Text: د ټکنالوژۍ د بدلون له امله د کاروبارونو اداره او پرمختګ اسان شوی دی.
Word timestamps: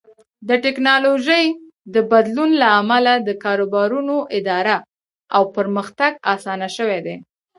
د 0.47 0.49
ټکنالوژۍ 0.65 1.45
د 1.93 1.95
بدلون 2.11 2.51
له 2.61 2.67
امله 2.79 3.13
د 3.27 3.29
کاروبارونو 3.43 4.15
اداره 4.39 4.75
او 5.35 5.43
پرمختګ 5.55 6.11
اسان 6.33 6.61
شوی 6.75 6.99
دی. 7.05 7.15